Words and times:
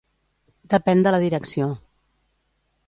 Depèn 0.73 1.03
de 1.07 1.13
la 1.15 1.21
direcció. 1.25 1.71